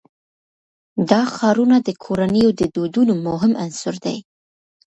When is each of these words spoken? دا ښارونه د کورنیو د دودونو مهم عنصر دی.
دا 1.09 1.21
ښارونه 1.35 1.77
د 1.87 1.89
کورنیو 2.03 2.49
د 2.59 2.61
دودونو 2.75 3.13
مهم 3.27 3.53
عنصر 3.63 3.95
دی. 4.05 4.17